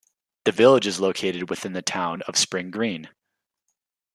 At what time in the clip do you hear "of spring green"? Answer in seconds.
2.23-3.09